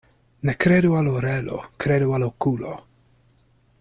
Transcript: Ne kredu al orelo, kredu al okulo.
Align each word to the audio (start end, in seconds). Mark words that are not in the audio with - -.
Ne 0.49 0.53
kredu 0.63 0.95
al 1.01 1.09
orelo, 1.11 1.59
kredu 1.85 2.17
al 2.19 2.27
okulo. 2.31 2.73